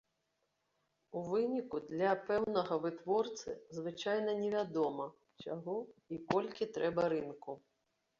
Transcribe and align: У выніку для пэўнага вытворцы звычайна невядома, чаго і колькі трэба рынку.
У 1.19 1.21
выніку 1.31 1.81
для 1.89 2.13
пэўнага 2.29 2.77
вытворцы 2.85 3.53
звычайна 3.79 4.31
невядома, 4.39 5.05
чаго 5.45 5.77
і 6.17 6.19
колькі 6.33 6.69
трэба 6.79 7.03
рынку. 7.15 7.51